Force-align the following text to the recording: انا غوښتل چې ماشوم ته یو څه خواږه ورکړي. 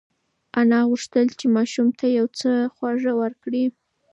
انا 0.59 0.79
غوښتل 0.89 1.27
چې 1.39 1.45
ماشوم 1.55 1.87
ته 1.99 2.05
یو 2.17 2.27
څه 2.39 2.49
خواږه 2.73 3.13
ورکړي. 3.21 3.65